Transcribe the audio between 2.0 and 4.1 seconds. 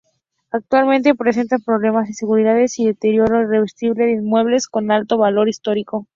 de inseguridad y deterioro irreversible